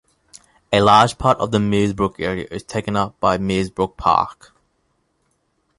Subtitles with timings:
[0.73, 4.51] A large part of the Meersbrook area is taken up by Meersbrook Park.